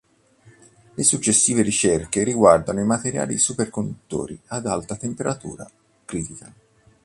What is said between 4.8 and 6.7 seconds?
temperatura critica.